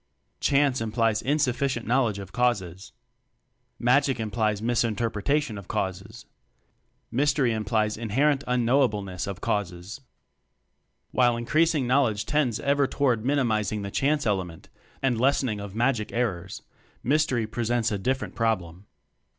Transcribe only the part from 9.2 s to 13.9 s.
of causes. While increasing knowledge tends ever toward minimizing